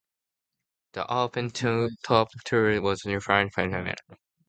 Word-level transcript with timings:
The 0.93 1.05
open-topped 1.13 2.33
turret 2.45 2.79
was 2.81 3.03
fitted 3.03 3.17
with 3.21 3.27
wire 3.27 3.43
mesh 3.45 3.51
anti-grenade 3.55 3.97
screens. 4.03 4.19